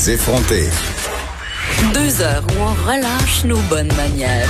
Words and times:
Les 0.00 0.12
effronter. 0.12 0.62
Deux 1.92 2.22
heures 2.22 2.42
où 2.48 2.62
on 2.62 2.90
relâche 2.90 3.44
nos 3.44 3.60
bonnes 3.68 3.92
manières. 3.96 4.48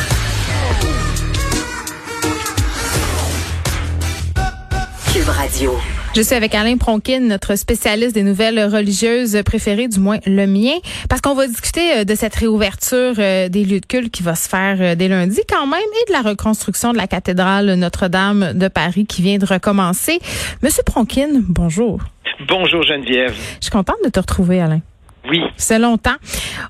Cube 5.13 5.29
Radio. 5.29 5.77
Je 6.15 6.21
suis 6.21 6.37
avec 6.37 6.55
Alain 6.55 6.77
Pronkin, 6.77 7.19
notre 7.19 7.57
spécialiste 7.57 8.15
des 8.15 8.23
nouvelles 8.23 8.65
religieuses 8.65 9.43
préférées, 9.45 9.89
du 9.89 9.99
moins 9.99 10.19
le 10.25 10.47
mien, 10.47 10.79
parce 11.09 11.21
qu'on 11.21 11.35
va 11.35 11.49
discuter 11.49 11.97
euh, 11.97 12.05
de 12.05 12.15
cette 12.15 12.37
réouverture 12.37 13.15
euh, 13.19 13.49
des 13.49 13.65
lieux 13.65 13.81
de 13.81 13.87
culte 13.87 14.13
qui 14.13 14.23
va 14.23 14.37
se 14.37 14.49
faire 14.49 14.77
euh, 14.81 14.95
dès 14.95 15.09
lundi 15.09 15.41
quand 15.49 15.67
même 15.67 15.81
et 15.81 16.09
de 16.09 16.13
la 16.13 16.23
reconstruction 16.23 16.93
de 16.93 16.97
la 16.97 17.09
cathédrale 17.09 17.75
Notre-Dame 17.75 18.53
de 18.55 18.69
Paris 18.69 19.05
qui 19.05 19.23
vient 19.23 19.39
de 19.39 19.47
recommencer. 19.47 20.21
Monsieur 20.63 20.85
Pronkin, 20.85 21.43
bonjour. 21.49 21.99
Bonjour 22.47 22.85
Geneviève. 22.85 23.35
Je 23.59 23.65
suis 23.65 23.73
contente 23.73 23.99
de 24.05 24.11
te 24.11 24.21
retrouver, 24.21 24.61
Alain. 24.61 24.81
Oui. 25.29 25.41
C'est 25.57 25.79
longtemps. 25.79 26.15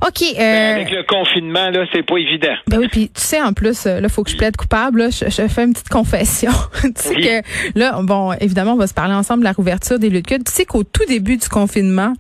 OK. 0.07 0.23
Euh, 0.39 0.75
avec 0.75 0.91
le 0.91 1.03
confinement, 1.05 1.71
là, 1.71 1.85
c'est 1.93 2.03
pas 2.05 2.17
évident. 2.17 2.55
Ben 2.67 2.79
oui, 2.79 2.89
puis 2.89 3.09
tu 3.15 3.21
sais, 3.21 3.41
en 3.41 3.53
plus, 3.53 3.87
euh, 3.87 4.01
là, 4.01 4.09
faut 4.09 4.25
que 4.25 4.31
je 4.31 4.37
plaide 4.37 4.57
coupable. 4.57 4.99
Là, 5.03 5.11
je, 5.11 5.27
je 5.31 5.47
fais 5.49 5.65
une 5.65 5.73
petite 5.73 5.89
confession. 5.89 6.51
tu 6.83 6.91
sais 6.97 7.15
Oui. 7.15 7.23
que, 7.23 7.79
là, 7.79 8.01
bon, 8.03 8.33
évidemment, 8.41 8.73
on 8.73 8.77
va 8.77 8.87
se 8.87 8.95
parler 8.95 9.15
ensemble 9.15 9.41
de 9.41 9.45
la 9.45 9.53
rouverture 9.53 9.99
des 9.99 10.11
lieux 10.11 10.23
de 10.23 10.27
culte. 10.27 10.47
Tu 10.47 10.53
sais 10.53 10.65
qu'au 10.65 10.83
tout 10.83 11.05
début 11.07 11.37
du 11.37 11.49
confinement, 11.49 12.13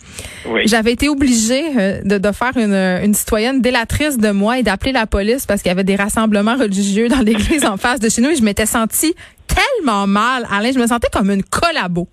Oui. 0.46 0.62
j'avais 0.66 0.92
été 0.92 1.08
obligée 1.08 1.64
euh, 1.78 2.00
de, 2.04 2.18
de 2.18 2.32
faire 2.32 2.56
une, 2.56 2.74
une 2.74 3.14
citoyenne 3.14 3.60
délatrice 3.60 4.16
de 4.18 4.30
moi 4.30 4.58
et 4.58 4.62
d'appeler 4.62 4.92
la 4.92 5.06
police 5.06 5.46
parce 5.46 5.62
qu'il 5.62 5.68
y 5.70 5.72
avait 5.72 5.84
des 5.84 5.96
rassemblements 5.96 6.56
religieux 6.56 7.08
dans 7.08 7.20
l'église 7.20 7.64
en 7.64 7.76
face 7.76 8.00
de 8.00 8.08
chez 8.08 8.22
nous 8.22 8.30
et 8.30 8.36
je 8.36 8.42
m'étais 8.42 8.66
sentie 8.66 9.14
tellement 9.46 10.06
mal. 10.06 10.46
Alain, 10.50 10.70
je 10.72 10.78
me 10.78 10.86
sentais 10.86 11.08
comme 11.12 11.30
une 11.30 11.42
collabo. 11.42 12.08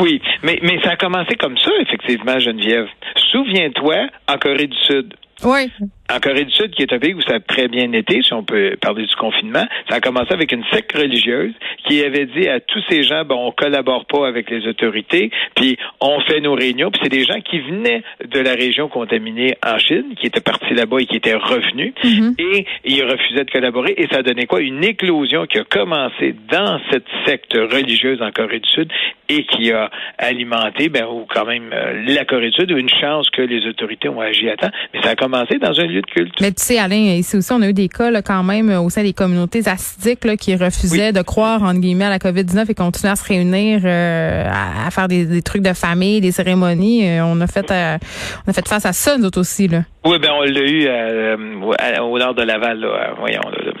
Oui, 0.00 0.20
mais, 0.42 0.58
mais 0.62 0.80
ça 0.82 0.90
a 0.92 0.96
commencé 0.96 1.36
comme 1.36 1.56
ça, 1.58 1.70
effectivement, 1.80 2.38
Geneviève. 2.38 2.88
Souviens-toi, 3.30 4.08
en 4.28 4.38
Corée 4.38 4.66
du 4.66 4.76
Sud. 4.78 5.14
Oui. 5.42 5.70
En 6.12 6.20
Corée 6.20 6.44
du 6.44 6.52
Sud, 6.52 6.70
qui 6.70 6.82
est 6.82 6.92
un 6.92 6.98
pays 6.98 7.14
où 7.14 7.22
ça 7.22 7.34
a 7.34 7.40
très 7.40 7.68
bien 7.68 7.92
été, 7.92 8.22
si 8.22 8.32
on 8.32 8.44
peut 8.44 8.76
parler 8.80 9.06
du 9.06 9.14
confinement, 9.16 9.64
ça 9.88 9.96
a 9.96 10.00
commencé 10.00 10.32
avec 10.32 10.52
une 10.52 10.64
secte 10.72 10.96
religieuse 10.96 11.52
qui 11.86 12.02
avait 12.02 12.26
dit 12.26 12.48
à 12.48 12.60
tous 12.60 12.82
ces 12.88 13.02
gens, 13.02 13.24
bon, 13.24 13.48
on 13.48 13.50
collabore 13.50 14.06
pas 14.06 14.26
avec 14.28 14.48
les 14.50 14.66
autorités, 14.68 15.30
puis 15.56 15.76
on 16.00 16.20
fait 16.20 16.40
nos 16.40 16.54
réunions, 16.54 16.90
puis 16.90 17.00
c'est 17.02 17.10
des 17.10 17.24
gens 17.24 17.40
qui 17.40 17.58
venaient 17.58 18.02
de 18.24 18.40
la 18.40 18.54
région 18.54 18.88
contaminée 18.88 19.56
en 19.64 19.78
Chine, 19.78 20.14
qui 20.20 20.26
étaient 20.26 20.40
partis 20.40 20.74
là-bas 20.74 20.98
et 21.00 21.06
qui 21.06 21.16
étaient 21.16 21.34
revenus, 21.34 21.92
et 22.38 22.66
ils 22.84 23.02
refusaient 23.02 23.44
de 23.44 23.50
collaborer, 23.50 23.94
et 23.96 24.06
ça 24.10 24.18
a 24.18 24.22
donné 24.22 24.46
quoi? 24.46 24.60
Une 24.60 24.84
éclosion 24.84 25.46
qui 25.46 25.58
a 25.58 25.64
commencé 25.64 26.34
dans 26.50 26.80
cette 26.90 27.06
secte 27.26 27.54
religieuse 27.54 28.22
en 28.22 28.30
Corée 28.30 28.60
du 28.60 28.68
Sud 28.68 28.92
et 29.28 29.44
qui 29.44 29.72
a 29.72 29.90
alimenté, 30.18 30.88
ben, 30.88 31.06
ou 31.06 31.26
quand 31.28 31.44
même 31.46 31.70
euh, 31.72 32.04
la 32.06 32.24
Corée 32.24 32.50
du 32.50 32.56
Sud, 32.56 32.70
une 32.70 32.88
chance 32.88 33.28
que 33.30 33.42
les 33.42 33.66
autorités 33.66 34.08
ont 34.08 34.20
agi 34.20 34.48
à 34.48 34.56
temps, 34.56 34.70
mais 34.94 35.02
ça 35.02 35.10
a 35.10 35.14
commencé 35.16 35.58
dans 35.58 35.80
un 35.80 35.86
lieu 35.96 36.02
de 36.02 36.06
culte. 36.06 36.34
Mais 36.40 36.52
tu 36.52 36.62
sais, 36.64 36.78
Alain, 36.78 36.96
ici 36.96 37.36
aussi, 37.36 37.52
on 37.52 37.60
a 37.62 37.68
eu 37.68 37.72
des 37.72 37.88
cas 37.88 38.10
là, 38.10 38.22
quand 38.22 38.42
même 38.42 38.70
euh, 38.70 38.80
au 38.80 38.88
sein 38.90 39.02
des 39.02 39.12
communautés 39.12 39.62
assidiques 39.66 40.24
là, 40.24 40.36
qui 40.36 40.54
refusaient 40.56 41.12
de 41.12 41.22
croire, 41.22 41.62
entre 41.62 41.80
guillemets, 41.80 42.04
à 42.04 42.10
la 42.10 42.18
COVID-19 42.18 42.70
et 42.70 42.74
continuaient 42.74 43.12
à 43.12 43.16
se 43.16 43.24
réunir, 43.24 43.80
euh, 43.84 44.44
à, 44.48 44.86
à 44.86 44.90
faire 44.90 45.08
des, 45.08 45.24
des 45.24 45.42
trucs 45.42 45.62
de 45.62 45.72
famille, 45.72 46.20
des 46.20 46.32
cérémonies. 46.32 47.08
Euh, 47.08 47.24
on 47.24 47.40
a 47.40 47.46
fait 47.46 47.70
euh, 47.70 47.98
on 48.46 48.50
a 48.50 48.52
fait 48.52 48.66
face 48.68 48.86
à 48.86 48.92
ça, 48.92 49.16
nous 49.18 49.24
autres 49.26 49.40
aussi. 49.40 49.68
Là. 49.68 49.82
Oui, 50.04 50.18
ben 50.20 50.30
on 50.32 50.42
l'a 50.42 50.60
eu 50.60 50.86
à- 50.88 52.04
au 52.04 52.18
nord 52.18 52.34
de 52.34 52.42
Laval, 52.42 52.78
là. 52.80 53.14
Voyons, 53.18 53.40
là, 53.50 53.72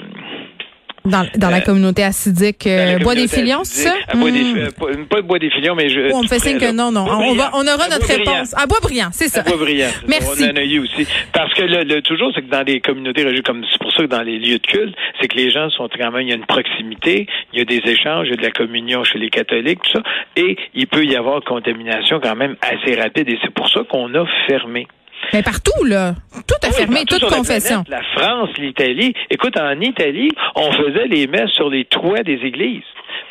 Dans, 1.06 1.26
dans 1.36 1.50
la 1.50 1.58
Euh, 1.58 1.60
communauté 1.60 2.02
acidique. 2.02 2.64
Dans 2.64 2.70
Euh, 2.70 2.92
la 2.92 2.98
Bois 2.98 3.14
des 3.14 3.28
Filions, 3.28 3.64
c'est 3.64 3.88
ça? 3.88 3.94
À 4.08 4.16
Bois 4.16 4.30
des, 4.30 4.42
Hmm. 4.42 4.56
euh, 4.58 5.04
pas, 5.08 5.22
Bois 5.22 5.38
des 5.38 5.50
Filions, 5.50 5.74
mais 5.74 5.88
je. 5.88 6.10
Oh, 6.12 6.16
on 6.16 6.22
me 6.22 6.28
fait 6.28 6.38
signe 6.38 6.58
que 6.58 6.72
non, 6.72 6.90
non. 6.92 7.06
On, 7.08 7.34
va, 7.34 7.50
on 7.54 7.66
aura 7.66 7.88
notre 7.88 8.06
réponse. 8.06 8.54
À 8.56 8.66
Bois-Brillant, 8.66 9.08
c'est 9.12 9.28
ça. 9.28 9.40
À 9.40 9.44
Boisbriand. 9.44 9.88
Merci. 10.08 10.44
On 10.44 10.50
en 10.52 10.56
a 10.56 10.62
eu 10.64 10.80
aussi. 10.80 11.06
Parce 11.32 11.52
que 11.54 11.62
le, 11.62 11.84
le- 11.84 12.02
toujours, 12.02 12.30
c'est 12.34 12.42
que 12.42 12.50
dans 12.50 12.64
des 12.64 12.80
communautés 12.80 13.22
religieuses, 13.22 13.42
comme 13.44 13.64
c'est 13.70 13.80
pour 13.80 13.92
ça 13.92 14.02
que 14.02 14.08
dans 14.08 14.22
les 14.22 14.38
lieux 14.38 14.58
de 14.58 14.66
culte, 14.66 14.94
c'est 15.20 15.28
que 15.28 15.36
les 15.36 15.50
gens 15.50 15.70
sont 15.70 15.88
quand 15.98 16.10
même, 16.10 16.22
il 16.22 16.28
y 16.28 16.32
a 16.32 16.36
une 16.36 16.46
proximité, 16.46 17.26
il 17.52 17.58
y 17.58 17.62
a 17.62 17.64
des 17.64 17.82
échanges, 17.90 18.26
il 18.26 18.30
y 18.30 18.34
a 18.34 18.36
de 18.36 18.42
la 18.42 18.50
communion 18.50 19.04
chez 19.04 19.18
les 19.18 19.30
catholiques, 19.30 19.80
tout 19.84 19.92
ça, 19.92 20.02
et 20.36 20.56
il 20.74 20.86
peut 20.86 21.04
y 21.04 21.16
avoir 21.16 21.40
contamination 21.42 22.20
quand 22.20 22.34
même 22.36 22.56
assez 22.60 22.94
rapide, 23.00 23.28
et 23.28 23.38
c'est 23.42 23.52
pour 23.54 23.68
ça 23.68 23.80
qu'on 23.88 24.12
a 24.14 24.24
fermé. 24.48 24.86
Mais 25.32 25.42
partout, 25.42 25.84
là. 25.84 26.14
Tout 26.46 26.54
a 26.62 26.68
Oui, 26.68 26.74
fermé, 26.74 27.04
toute 27.06 27.22
la 27.22 27.28
confession. 27.28 27.82
planète, 27.84 28.04
La, 28.16 28.22
France, 28.22 28.50
l'Italie. 28.58 29.14
Écoute, 29.30 29.58
en 29.58 29.80
Italie, 29.80 30.30
on 30.54 30.70
faisait 30.72 31.06
les 31.08 31.26
messes 31.26 31.50
sur 31.50 31.68
les 31.70 31.84
toits 31.84 32.22
des 32.22 32.38
églises. 32.44 32.82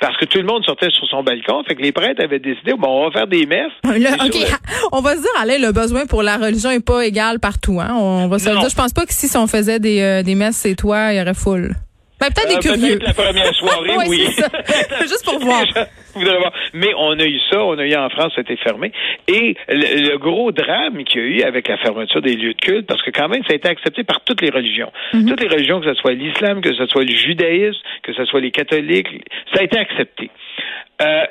Parce 0.02 0.18
que 0.18 0.26
tout 0.26 0.38
le 0.40 0.44
monde 0.46 0.64
sortait 0.66 0.90
sur 0.90 1.08
son 1.08 1.24
balcon. 1.24 1.64
Fait 1.68 1.76
que 1.76 1.82
les 1.82 1.92
prêtres 1.94 2.22
avaient 2.24 2.40
décidé, 2.40 2.74
bon, 2.78 2.88
on 2.88 3.06
va 3.06 3.12
faire 3.12 3.28
des 3.28 3.46
messes. 3.46 3.72
Sur 3.84 3.94
on 4.92 5.02
va 5.02 5.16
se 5.16 5.22
dire, 5.22 5.30
Alain, 5.40 5.58
le 5.58 5.72
besoin 5.72 6.06
pour 6.06 6.22
la 6.22 6.38
religion 6.38 6.70
est 6.72 6.86
pas 6.86 7.06
égal 7.06 7.40
partout. 7.40 7.80
Hein? 7.80 7.94
On 7.96 8.28
va 8.28 8.38
se 8.40 8.50
le 8.50 8.56
Non. 8.56 8.62
dire. 8.62 8.70
Je 8.70 8.76
pense 8.76 8.92
pas 8.94 9.06
que 9.06 9.14
si 9.14 9.36
on 9.38 9.48
faisait 9.48 9.80
des, 9.80 10.02
euh, 10.02 10.22
des 10.24 10.36
messes 10.36 10.62
chez 10.64 10.76
toi, 10.76 11.14
il 11.14 11.18
y 11.18 11.22
aurait 11.22 11.34
foule. 11.34 11.76
Ben, 12.20 12.28
peut-être 12.28 12.48
des 12.62 12.70
Euh, 12.70 12.74
curieux. 12.76 13.00
La 13.02 13.14
première 13.14 13.54
soirée, 13.56 13.98
Ouais, 13.98 14.06
oui. 14.08 14.28
Juste 15.02 15.26
pour 15.26 15.38
voir. 15.40 15.64
Mais 16.74 16.94
on 16.98 17.20
a 17.20 17.26
eu 17.26 17.40
ça, 17.52 17.62
on 17.64 17.78
a 17.78 17.86
eu 17.86 17.94
en 17.96 18.10
France, 18.10 18.32
c'était 18.36 18.56
fermé. 18.56 18.92
Et 19.28 19.56
le, 19.68 20.12
le 20.12 20.18
gros 20.18 20.52
drame 20.54 21.04
qu'il 21.04 21.22
y 21.22 21.24
a 21.24 21.28
eu 21.28 21.42
avec 21.44 21.68
la 21.68 21.78
fermeture 21.78 22.22
des 22.22 22.36
lieux 22.36 22.54
de 22.54 22.62
culte, 22.62 22.88
parce 22.88 23.02
que 23.02 23.12
quand 23.12 23.28
même, 23.28 23.44
ça 23.44 23.52
a 23.54 23.56
été 23.56 23.68
accepté 23.68 24.04
par 24.06 24.22
toutes 24.24 24.42
les 24.42 24.50
religions. 24.50 24.92
Mhm. 25.14 25.28
Toutes 25.28 25.42
les 25.42 25.50
religions, 25.50 25.82
que 25.82 25.94
ce 25.94 26.00
soit 26.00 26.14
l'islam, 26.14 26.62
que 26.62 26.74
ce 26.74 26.86
soit 26.88 27.04
le 27.04 27.14
judaïsme, 27.14 27.80
que 28.04 28.14
ce 28.14 28.24
soit 28.26 28.40
les 28.40 28.52
catholiques, 28.52 29.08
ça 29.54 29.60
a 29.60 29.64
été 29.64 29.78
accepté. 29.78 30.30
Euh, 31.02 31.26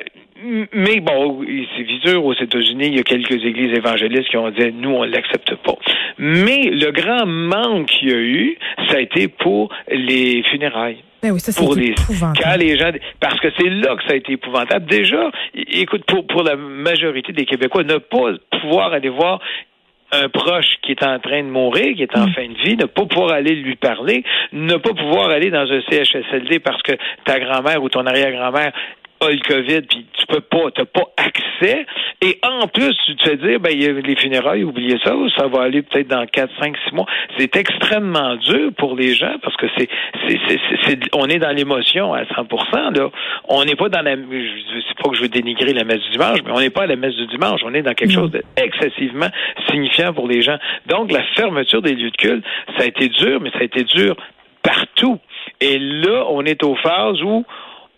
mais 0.73 1.01
bon, 1.01 1.45
c'est 1.77 2.09
sûr, 2.09 2.25
aux 2.25 2.35
États-Unis, 2.35 2.87
il 2.89 2.97
y 2.97 3.01
a 3.01 3.03
quelques 3.03 3.45
églises 3.45 3.77
évangélistes 3.77 4.29
qui 4.29 4.37
ont 4.37 4.51
dit, 4.51 4.73
nous, 4.73 4.91
on 4.91 5.05
l'accepte 5.05 5.55
pas. 5.57 5.77
Mais 6.19 6.71
le 6.71 6.91
grand 6.91 7.27
manque 7.27 7.87
qu'il 7.87 8.11
y 8.11 8.13
a 8.13 8.19
eu, 8.19 8.59
ça 8.89 8.97
a 8.97 9.01
été 9.01 9.29
pour 9.29 9.73
les 9.89 10.43
funérailles. 10.51 10.99
Ben 11.23 11.31
oui, 11.33 11.41
ça, 11.41 11.53
c'est 11.53 11.65
pour 11.65 11.75
les 11.75 11.95
quand 12.19 12.57
les 12.59 12.77
gens 12.77 12.91
parce 13.19 13.41
que 13.41 13.49
c'est 13.59 13.71
là 13.71 13.97
que 13.97 14.03
ça 14.03 14.13
a 14.13 14.17
été 14.17 14.33
épouvantable. 14.33 14.85
Déjà 14.85 15.31
écoute 15.55 16.05
pour 16.05 16.27
pour 16.27 16.43
la 16.43 16.55
majorité 16.55 17.33
des 17.33 17.47
Québécois 17.47 17.83
ne 17.83 17.97
pas 17.97 18.33
pouvoir 18.61 18.93
aller 18.93 19.09
voir 19.09 19.41
un 20.13 20.29
proche 20.29 20.77
qui 20.83 20.93
est 20.93 21.03
en 21.03 21.19
train 21.19 21.43
de 21.43 21.49
mourir, 21.49 21.97
qui 21.97 22.03
est 22.03 22.17
en 22.17 22.29
fin 22.29 22.47
de 22.47 22.63
vie, 22.63 22.77
ne 22.77 22.85
pas 22.85 23.07
pouvoir 23.07 23.33
aller 23.33 23.55
lui 23.55 23.75
parler, 23.77 24.23
ne 24.53 24.77
pas 24.77 24.93
pouvoir 24.93 25.31
aller 25.31 25.51
dans 25.51 25.71
un 25.71 25.81
CHSLD 25.89 26.59
parce 26.59 26.83
que 26.83 26.93
ta 27.25 27.41
grand-mère 27.41 27.83
ou 27.83 27.89
ton 27.89 28.05
arrière-grand-mère 28.05 28.73
a 29.21 29.31
le 29.31 29.39
COVID, 29.39 29.83
puis 29.83 30.07
tu 30.19 30.27
peux 30.27 30.41
pas, 30.41 30.71
t'as 30.75 30.85
pas 30.85 31.09
accès. 31.17 31.87
Et 32.23 32.39
en 32.43 32.67
plus, 32.69 32.95
tu 33.07 33.17
te 33.17 33.25
fais 33.29 33.37
dire, 33.37 33.61
ben, 33.61 33.71
il 33.73 33.83
y 33.83 33.87
a 33.87 33.93
les 33.93 34.17
funérailles, 34.17 34.65
oubliez 34.65 34.99
ça, 35.05 35.15
ça 35.37 35.47
va 35.47 35.63
aller 35.63 35.83
peut-être 35.83 36.09
dans 36.09 36.27
4, 36.27 36.51
5, 36.61 36.75
6 36.89 36.95
mois. 36.95 37.07
C'est 37.39 37.55
extrêmement 37.57 38.37
dur 38.37 38.71
pour 38.77 38.97
les 38.97 39.15
gens 39.15 39.35
parce 39.43 39.57
que 39.57 39.67
c'est, 39.79 39.89
c'est, 40.29 40.39
c'est, 40.49 40.59
c'est- 40.69 40.79
c'est- 40.85 41.01
on 41.15 41.27
est 41.29 41.39
dans 41.39 41.51
l'émotion 41.55 42.13
à 42.15 42.25
100%, 42.25 42.91
là. 42.91 43.11
On 43.49 43.65
n'est 43.65 43.77
pas 43.77 43.89
dans 43.89 44.03
la, 44.03 44.17
je 44.17 44.81
sais 44.81 44.95
pas 45.03 45.11
que 45.11 45.17
je 45.17 45.23
veux 45.23 45.29
dénigrer 45.29 45.73
la 45.73 45.85
messe 45.85 46.01
du 46.03 46.11
dimanche, 46.11 46.39
mais 46.45 46.53
on 46.53 46.61
n'est 46.61 46.71
pas 46.71 46.83
à 46.83 46.87
la 46.87 46.97
messe 46.97 47.15
du 47.17 47.27
dimanche. 47.27 47.61
On 47.65 47.73
est 47.75 47.83
dans 47.83 47.95
quelque 47.95 48.13
chose 48.13 48.31
d'excessivement 48.57 49.29
signifiant 49.71 50.13
pour 50.13 50.29
les 50.29 50.43
gens. 50.43 50.57
Donc, 50.87 51.13
la 51.13 51.23
fermeture 51.35 51.83
des 51.83 51.95
lieux 51.95 52.11
de 52.11 52.17
culte, 52.17 52.45
ça 52.77 52.85
a 52.85 52.87
été 52.87 53.09
dur, 53.09 53.41
mais 53.41 53.51
ça 53.51 53.59
a 53.61 53.65
été 53.65 53.85
dur 53.85 54.17
partout. 54.63 55.19
Et 55.61 55.79
là, 55.79 56.25
on 56.31 56.43
est 56.45 56.63
aux 56.65 56.75
phases 56.77 57.21
où 57.23 57.45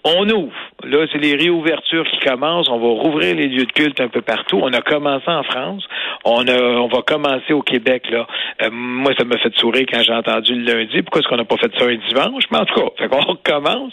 on 0.07 0.29
ouvre. 0.31 0.53
Là, 0.85 1.05
c'est 1.11 1.19
les 1.19 1.35
réouvertures 1.35 2.05
qui 2.05 2.19
commencent. 2.21 2.69
On 2.69 2.79
va 2.79 3.03
rouvrir 3.03 3.35
les 3.35 3.49
lieux 3.49 3.65
de 3.65 3.73
culte 3.73 4.01
un 4.01 4.09
peu 4.09 4.23
partout. 4.23 4.61
On 4.63 4.73
a 4.73 4.81
commencé 4.81 5.29
en 5.29 5.43
France. 5.43 5.85
On, 6.25 6.47
a, 6.47 6.57
on 6.57 6.87
va 6.87 7.03
commencer 7.03 7.53
au 7.53 7.63
Québec. 7.63 8.05
Là. 8.11 8.27
Euh, 8.63 8.71
moi, 8.71 9.13
ça 9.19 9.25
m'a 9.25 9.37
fait 9.39 9.55
sourire 9.57 9.85
quand 9.91 10.01
j'ai 10.03 10.13
entendu 10.13 10.55
le 10.55 10.73
lundi. 10.73 11.03
Pourquoi 11.03 11.21
est-ce 11.21 11.29
qu'on 11.29 11.37
n'a 11.37 11.45
pas 11.45 11.57
fait 11.57 11.73
ça 11.77 11.87
un 11.87 11.97
dimanche? 12.09 12.45
Mais 12.53 12.59
en 12.59 12.65
tout 12.65 12.81
cas, 12.81 12.87
fait 12.99 13.09
qu'on 13.09 13.21
recommence. 13.33 13.93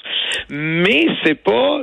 Mais 0.50 1.08
c'est 1.24 1.42
pas 1.42 1.82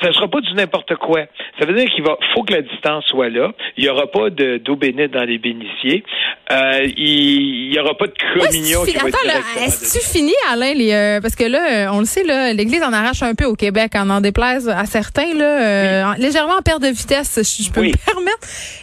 ça 0.00 0.12
sera 0.12 0.28
pas 0.28 0.40
du 0.40 0.52
n'importe 0.54 0.94
quoi. 0.96 1.20
Ça 1.58 1.66
veut 1.66 1.74
dire 1.74 1.88
qu'il 1.90 2.04
va, 2.04 2.16
faut 2.34 2.42
que 2.44 2.52
la 2.54 2.62
distance 2.62 3.04
soit 3.06 3.28
là. 3.28 3.52
Il 3.76 3.84
y 3.84 3.88
aura 3.88 4.06
pas 4.06 4.30
de, 4.30 4.58
d'eau 4.58 4.76
bénite 4.76 5.10
dans 5.12 5.24
les 5.24 5.38
bénitiers. 5.38 6.04
Euh, 6.52 6.80
il, 6.96 7.68
il 7.68 7.74
y 7.74 7.78
aura 7.80 7.94
pas 7.96 8.06
de 8.06 8.14
communion 8.38 8.80
Ouais, 8.82 8.88
qui 8.88 8.94
va 8.94 9.00
Attends, 9.00 9.08
être 9.08 9.24
là, 9.26 9.32
directement 9.34 9.66
est-ce 9.66 9.98
tu 9.98 10.04
finis, 10.06 10.32
Alain, 10.50 10.72
les, 10.74 10.92
euh, 10.92 11.20
parce 11.20 11.34
que 11.36 11.44
là, 11.44 11.86
euh, 11.88 11.92
on 11.92 11.98
le 12.00 12.04
sait, 12.06 12.24
là, 12.24 12.52
l'Église 12.52 12.82
en 12.82 12.92
arrache 12.92 13.22
un 13.22 13.34
peu 13.34 13.44
au 13.44 13.54
Québec, 13.54 13.92
en 13.96 14.08
en 14.08 14.20
déplaise 14.20 14.68
à 14.68 14.84
certains, 14.86 15.34
là, 15.34 15.44
euh, 15.44 16.04
en- 16.04 16.12
légèrement 16.14 16.54
en 16.58 16.62
perte 16.62 16.80
de 16.82 16.88
vitesse, 16.88 17.38
je, 17.58 17.64
je 17.64 17.70
peux 17.70 17.80
Oui. 17.80 17.92
me 17.92 17.96
permettre. 18.12 18.38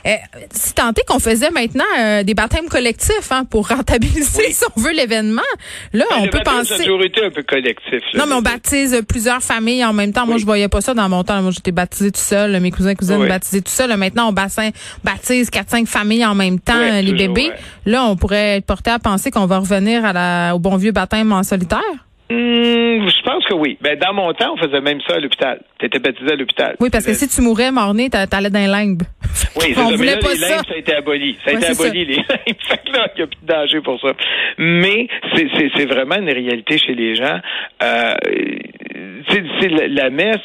Euh, 0.06 0.12
si 0.51 0.73
tant 0.73 0.89
est 0.91 1.06
qu'on 1.07 1.19
faisait 1.19 1.50
maintenant 1.51 1.83
euh, 2.00 2.23
des 2.23 2.33
baptêmes 2.33 2.67
collectifs 2.69 3.31
hein, 3.31 3.45
pour 3.50 3.67
rentabiliser, 3.69 4.44
Oui. 4.47 4.51
si 4.53 4.63
on 4.75 4.79
veut, 4.81 4.91
l'événement, 4.94 5.41
là, 5.94 6.06
Mais 6.12 6.17
on 6.19 6.23
le 6.25 6.29
peut 6.29 6.41
penser... 6.44 6.83
été 7.06 7.23
un 7.25 7.29
peu 7.31 7.44
collectif. 7.44 8.01
là. 8.13 8.19
Non, 8.19 8.25
mais 8.27 8.35
on 8.35 8.41
baptise 8.41 9.01
plusieurs 9.07 9.41
familles 9.41 9.83
en 9.85 9.94
même 9.94 10.12
temps. 10.13 10.25
Moi, 10.27 10.38
je 10.38 10.45
voyais 10.45 10.67
pas 10.67 10.81
ça 10.81 10.94
dans 10.94 11.04
mon 11.09 11.23
temps. 11.23 11.41
Moi, 11.41 11.51
j'étais 11.51 11.71
baptisé 11.71 12.11
tout 12.11 12.19
seul. 12.19 12.59
Mes 12.59 12.71
cousins, 12.71 12.95
cousines 12.95 13.17
Oui. 13.21 13.27
baptisés 13.27 13.61
tout 13.61 13.71
seul. 13.71 13.95
Maintenant, 13.97 14.29
on 14.29 14.33
bassin, 14.33 14.69
baptise 15.03 15.49
quatre, 15.49 15.69
cinq 15.69 15.87
familles 15.87 16.25
en 16.25 16.35
même 16.35 16.59
temps, 16.59 16.73
Oui, 16.79 16.89
euh, 16.91 17.01
les 17.01 17.11
toujours, 17.11 17.33
bébés. 17.33 17.49
ouais. 17.49 17.55
Là, 17.91 18.05
on 18.05 18.15
pourrait 18.15 18.57
être 18.57 18.65
porté 18.65 18.91
à 18.91 18.99
penser 18.99 19.31
qu'on 19.31 19.45
va 19.45 19.59
revenir 19.59 20.03
à 20.05 20.13
la, 20.13 20.55
au 20.55 20.59
bon 20.59 20.75
vieux 20.77 20.91
baptême 20.91 21.31
en 21.31 21.43
solitaire? 21.43 21.79
Hum, 22.31 22.37
je 23.07 23.21
pense 23.23 23.45
que 23.45 23.53
oui. 23.53 23.77
Ben, 23.81 23.99
dans 23.99 24.11
mon 24.13 24.33
temps, 24.33 24.55
on 24.55 24.57
faisait 24.57 24.81
même 24.81 24.99
ça 25.07 25.13
à 25.15 25.19
l'hôpital. 25.19 25.61
Tu 25.77 25.85
étais 25.85 25.99
baptisé 25.99 26.31
à 26.31 26.35
l'hôpital. 26.35 26.75
Oui, 26.79 26.89
parce 26.89 27.05
que 27.05 27.13
si 27.13 27.27
tu 27.27 27.39
mourais 27.41 27.71
mort-né, 27.71 28.09
t'a- 28.09 28.25
t'allais 28.25 28.49
dans 28.49 28.59
un 28.59 28.67
limbe. 28.67 29.03
Oui, 29.57 29.65
c'est 29.69 29.73
ça. 29.75 29.83
Mais 29.97 30.05
là, 30.05 30.15
les 30.15 30.35
ça. 30.37 30.47
limbes, 30.55 30.65
ça 30.67 30.73
a 30.73 30.77
été 30.77 30.95
aboli. 30.95 31.37
Ça 31.45 31.51
a 31.51 31.53
Ouais, 31.53 31.59
été 31.59 31.67
aboli, 31.71 32.05
les 32.05 32.15
limbes. 32.15 32.25
Fait 32.67 32.77
que 32.83 32.91
là, 32.91 33.07
il 33.15 33.17
n'y 33.17 33.23
a 33.23 33.27
plus 33.27 33.39
de 33.41 33.47
danger 33.47 33.81
pour 33.81 33.99
ça. 34.01 34.07
Mais 34.57 35.07
c'est- 35.35 35.85
vraiment 35.85 36.15
une 36.15 36.29
réalité 36.31 36.77
chez 36.79 36.95
les 36.95 37.15
gens. 37.15 37.39
Euh, 37.83 38.13
c'est 39.29 39.43
c'est 39.59 39.69
la, 39.69 39.87
la 39.87 40.09
messe. 40.09 40.41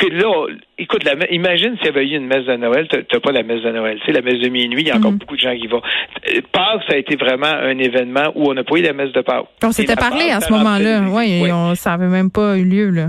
Ok, 0.00 0.12
là, 0.12 0.46
écoute, 0.78 1.04
la, 1.04 1.14
imagine 1.32 1.76
s'il 1.78 1.86
y 1.86 1.88
avait 1.88 2.06
eu 2.06 2.16
une 2.16 2.26
messe 2.26 2.44
de 2.46 2.56
Noël. 2.56 2.86
T'as 2.88 3.20
pas 3.20 3.32
la 3.32 3.42
messe 3.42 3.62
de 3.62 3.70
Noël. 3.70 3.98
C'est 4.06 4.12
la 4.12 4.20
messe 4.22 4.38
de 4.40 4.48
minuit. 4.48 4.82
Il 4.82 4.88
y 4.88 4.90
a 4.90 4.96
encore 4.96 5.12
Mhm. 5.12 5.18
beaucoup 5.18 5.34
de 5.36 5.40
gens 5.40 5.56
qui 5.56 5.66
vont. 5.66 5.82
Euh, 6.28 6.40
Pâques, 6.52 6.82
ça 6.88 6.94
a 6.94 6.98
été 6.98 7.16
vraiment 7.16 7.46
un 7.52 7.76
événement 7.78 8.30
où 8.34 8.50
on 8.50 8.54
n'a 8.54 8.62
pas 8.64 8.76
eu 8.76 8.82
la 8.82 8.92
messe 8.92 9.12
de 9.12 9.20
Pâques. 9.22 9.46
On 9.64 9.72
s'était 9.72 9.96
parlé 9.96 10.26
Pâques, 10.28 10.36
à 10.36 10.40
ce 10.40 10.52
moment-là. 10.52 11.02
Oui, 11.10 11.42
ça 11.76 11.94
avait 11.94 12.06
même 12.06 12.30
pas 12.30 12.56
eu 12.56 12.64
lieu, 12.64 12.90
là. 12.90 13.08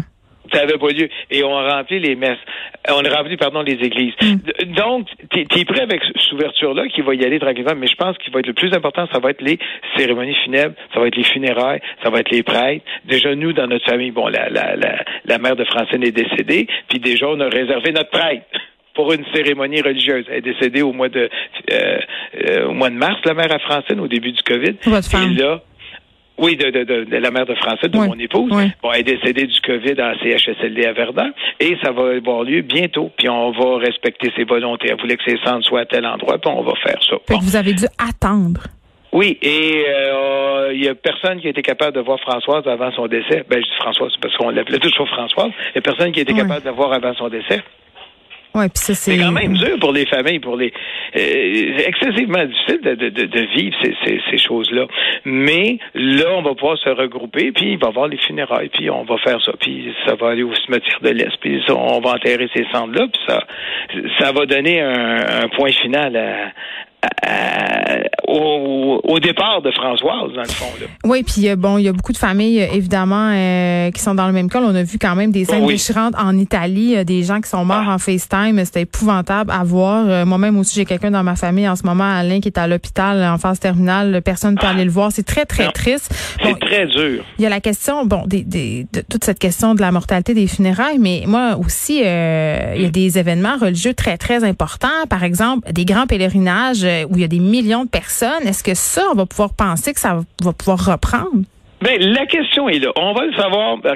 Ça 0.52 0.66
pas 0.66 0.88
lieu. 0.90 1.10
Et 1.30 1.44
on 1.44 1.56
a 1.56 1.78
rempli 1.78 2.00
les 2.00 2.16
messes. 2.16 2.38
Euh, 2.88 2.94
On 2.96 3.04
a 3.04 3.16
rempli, 3.16 3.38
pardon, 3.38 3.62
les 3.62 3.74
églises. 3.74 4.14
Mm. 4.22 4.74
Donc, 4.74 5.08
tu 5.32 5.40
es, 5.40 5.66
prêt 5.66 5.82
avec 5.82 6.02
cette 6.04 6.34
ouverture-là 6.34 6.88
qui 6.88 7.02
va 7.02 7.16
y 7.16 7.24
aller 7.24 7.40
tranquillement, 7.40 7.76
mais 7.78 7.88
je 7.88 7.96
pense 7.96 8.18
qu'il 8.18 8.34
va 8.34 8.40
être 8.40 8.48
le 8.48 8.54
plus 8.54 8.74
important, 8.74 9.08
ça 9.12 9.20
va 9.20 9.32
être 9.32 9.42
les 9.42 9.60
cérémonies 9.98 10.36
funèbres, 10.44 10.76
ça 10.94 11.00
va 11.00 11.08
être 11.08 11.16
les 11.16 11.24
funérailles, 11.24 11.82
ça 12.04 12.10
va 12.10 12.20
être 12.20 12.32
les 12.32 12.44
prêtres. 12.44 12.86
Déjà, 13.06 13.36
nous, 13.36 13.54
dans 13.54 13.68
notre 13.68 13.86
famille, 13.86 14.12
bon, 14.12 14.28
la, 14.28 14.50
la, 14.50 14.76
la, 14.76 15.04
la 15.26 15.38
mère 15.38 15.56
de 15.56 15.66
Francine 15.66 16.04
est 16.04 16.12
décédée, 16.12 16.68
puis 16.88 17.00
déjà, 17.00 17.28
on 17.28 17.40
a 17.40 17.50
réservé 17.50 17.92
notre 17.92 18.10
prêtre 18.10 18.46
pour 19.00 19.14
une 19.14 19.24
cérémonie 19.34 19.82
religieuse. 19.82 20.26
Elle 20.30 20.38
est 20.38 20.42
décédée 20.42 20.82
au 20.82 20.92
mois 20.92 21.08
de 21.08 21.30
euh, 21.72 21.98
euh, 22.50 22.68
au 22.68 22.74
mois 22.74 22.90
de 22.90 22.96
mars, 22.96 23.18
la 23.24 23.34
mère 23.34 23.52
à 23.52 23.60
Francine, 23.60 24.00
au 24.00 24.08
début 24.08 24.32
du 24.32 24.44
COVID. 24.44 24.76
Votre 24.84 25.10
femme. 25.10 25.32
Et 25.32 25.36
là, 25.36 25.62
oui, 26.40 26.56
de, 26.56 26.70
de, 26.72 26.84
de, 26.84 27.04
de 27.06 27.18
la 27.18 27.32
mère 27.32 27.46
de 27.46 27.56
Francine, 27.56 27.90
de 27.90 27.98
Oui. 27.98 28.08
mon 28.08 28.20
épouse. 28.20 28.52
Oui. 28.52 28.64
Bon, 28.82 28.92
elle 28.92 29.02
est 29.02 29.04
décédée 29.18 29.46
du 29.46 29.60
COVID 29.62 29.96
en 30.02 30.14
CHSLD 30.24 30.86
à 30.86 30.94
Verdun 30.94 31.32
et 31.60 31.78
ça 31.84 31.92
va 31.92 32.16
avoir 32.16 32.44
lieu 32.44 32.62
bientôt. 32.62 33.12
Puis 33.18 33.30
on 33.30 33.52
va 33.52 33.78
respecter 33.78 34.32
ses 34.36 34.44
volontés. 34.46 34.88
Elle 34.90 35.00
voulait 35.00 35.18
que 35.18 35.24
ses 35.30 35.38
cendres 35.46 35.64
soient 35.66 35.82
à 35.82 35.86
tel 35.86 36.06
endroit, 36.06 36.38
puis 36.40 36.52
on 36.52 36.62
va 36.64 36.74
faire 36.84 37.00
ça. 37.04 37.16
Fait 37.28 37.34
Bon. 37.34 37.40
que 37.40 37.44
vous 37.46 37.56
avez 37.56 37.74
dû 37.74 37.86
attendre. 37.98 38.62
Oui, 39.12 39.40
et 39.42 39.86
euh, 39.90 40.72
il 40.72 40.84
y 40.84 40.88
a 40.88 40.94
personne 40.94 41.40
qui 41.42 41.48
a 41.48 41.50
été 41.50 41.64
capable 41.64 41.96
de 41.96 42.00
voir 42.02 42.20
Françoise 42.20 42.68
avant 42.68 42.92
son 42.92 43.08
décès. 43.08 43.44
Ben, 43.50 43.58
je 43.60 43.68
dis 43.68 43.76
Françoise 43.80 44.14
parce 44.22 44.36
qu'on 44.38 44.52
l'appelait 44.52 44.78
toujours 44.78 45.08
Françoise. 45.10 45.50
Il 45.72 45.76
y 45.76 45.78
a 45.80 45.82
personne 45.82 46.12
qui 46.12 46.20
a 46.20 46.22
été 46.24 46.34
Oui. 46.34 46.40
capable 46.40 46.62
de 46.62 46.66
la 46.68 46.72
voir 46.74 46.94
avant 46.94 47.14
son 47.16 47.28
décès. 47.28 47.60
Ça, 48.74 48.96
c'est. 48.96 49.18
Quand 49.18 49.32
même 49.32 49.54
dur 49.54 49.78
pour 49.80 49.92
les 49.92 50.06
familles, 50.06 50.40
pour 50.40 50.58
les 50.58 50.74
euh, 51.16 51.78
excessivement 51.86 52.44
difficile 52.46 52.82
de, 52.82 52.96
de, 52.96 53.10
de, 53.10 53.40
vivre 53.56 53.76
ces, 53.82 53.96
ces, 54.04 54.22
ces 54.30 54.38
choses-là. 54.38 54.86
Mais 55.24 55.78
là, 55.94 56.26
on 56.36 56.42
va 56.42 56.56
pouvoir 56.56 56.78
se 56.78 56.90
regrouper, 56.90 57.52
puis 57.52 57.74
il 57.74 57.78
va 57.78 57.88
y 57.88 57.90
avoir 57.90 58.08
les 58.08 58.18
funérailles, 58.18 58.70
puis 58.70 58.90
on 58.90 59.04
va 59.04 59.18
faire 59.18 59.42
ça, 59.44 59.54
puis 59.60 59.94
ça 60.06 60.16
va 60.16 60.30
aller 60.30 60.44
au 60.44 60.54
cimetière 60.56 61.00
de 61.02 61.10
l'Est, 61.10 61.38
puis 61.40 61.62
on 61.70 62.00
va 62.00 62.12
enterrer 62.12 62.50
ces 62.54 62.66
cendres-là, 62.72 63.08
puis 63.08 63.22
ça, 63.28 63.40
ça 64.20 64.32
va 64.32 64.46
donner 64.46 64.82
un, 64.82 65.44
un 65.44 65.48
point 65.50 65.72
final 65.72 66.16
à, 66.16 66.52
à- 67.22 68.00
au, 68.28 69.02
au 69.04 69.20
départ 69.20 69.62
de 69.64 69.72
Françoise, 69.72 70.32
dans 70.36 70.42
le 70.42 70.48
fond. 70.48 70.66
Là. 70.80 70.86
Oui, 71.04 71.24
puis 71.24 71.50
euh, 71.50 71.56
bon, 71.56 71.78
il 71.80 71.86
y 71.86 71.88
a 71.88 71.94
beaucoup 71.94 72.12
de 72.14 72.18
familles, 72.18 72.62
euh, 72.62 72.68
évidemment, 72.74 73.32
euh, 73.34 73.90
qui 73.92 74.02
sont 74.02 74.14
dans 74.14 74.28
le 74.28 74.34
même 74.34 74.50
cas. 74.50 74.60
On 74.62 74.76
a 74.76 74.84
vu 74.84 75.00
quand 75.00 75.16
même 75.16 75.32
des 75.32 75.46
scènes 75.46 75.62
Oh 75.64 75.68
oui. 75.68 75.74
déchirantes 75.74 76.14
en 76.18 76.38
Italie, 76.38 76.96
euh, 76.96 77.04
des 77.04 77.24
gens 77.24 77.42
qui 77.42 77.50
sont 77.50 77.66
morts 77.66 77.86
Ah. 77.88 77.96
en 77.96 77.98
FaceTime. 77.98 78.64
C'était 78.66 78.82
épouvantable 78.82 79.52
à 79.52 79.64
voir. 79.64 80.06
Euh, 80.08 80.26
Moi-même 80.26 80.58
aussi, 80.60 80.76
j'ai 80.76 80.86
quelqu'un 80.86 81.10
dans 81.12 81.24
ma 81.24 81.36
famille 81.36 81.68
en 81.68 81.76
ce 81.76 81.84
moment, 81.84 82.04
Alain, 82.04 82.40
qui 82.40 82.50
est 82.50 82.58
à 82.60 82.68
l'hôpital 82.68 83.24
en 83.24 83.38
phase 83.40 83.60
terminale. 83.60 84.22
Personne 84.24 84.54
ne 84.56 84.60
peut 84.60 84.68
Ah. 84.68 84.74
aller 84.76 84.86
le 84.86 84.92
voir. 84.92 85.12
C'est 85.12 85.26
très, 85.26 85.46
très 85.46 85.66
Non. 85.66 85.72
triste. 85.72 86.14
C'est 86.44 86.60
très 86.60 86.86
dur. 86.86 87.24
il 87.40 87.44
y 87.44 87.46
a 87.46 87.50
la 87.50 87.62
question, 87.62 88.06
bon, 88.06 88.24
des, 88.28 88.44
des- 88.44 88.86
de 88.94 89.02
toute 89.10 89.24
cette 89.24 89.40
question 89.40 89.74
de 89.74 89.82
la 89.82 89.92
mortalité 89.92 90.34
des 90.34 90.48
funérailles, 90.48 91.00
mais 91.00 91.24
moi 91.26 91.58
aussi, 91.58 92.02
euh, 92.06 92.74
il 92.76 92.84
y 92.84 92.86
a 92.86 92.90
des 92.90 93.18
événements 93.18 93.58
religieux 93.60 93.94
très, 93.94 94.18
très 94.18 94.44
importants. 94.44 94.88
Par 95.10 95.24
exemple, 95.24 95.72
des 95.72 95.86
grands 95.86 96.06
pèlerinages 96.06 96.84
euh, 96.84 96.89
où 97.10 97.16
il 97.16 97.22
y 97.22 97.24
a 97.24 97.28
des 97.28 97.40
millions 97.40 97.86
de 97.86 97.90
personnes. 97.90 98.48
Est-ce 98.48 98.64
que 98.64 98.74
ça, 98.74 99.04
on 99.12 99.16
va 99.16 99.26
pouvoir 99.26 99.54
penser 99.54 99.94
que 99.94 100.00
ça 100.00 100.20
va 100.44 100.54
pouvoir 100.54 100.86
reprendre? 100.86 101.44
Ben, 101.82 101.98
la 102.02 102.26
question 102.26 102.68
est 102.68 102.80
là. 102.80 102.92
On 102.98 103.14
va 103.14 103.26
le 103.26 103.34
savoir. 103.34 103.78
Ben. 103.78 103.96